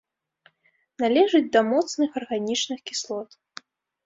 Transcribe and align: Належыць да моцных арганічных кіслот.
Належыць 1.03 1.49
да 1.57 1.61
моцных 1.71 2.09
арганічных 2.21 2.79
кіслот. 2.89 3.29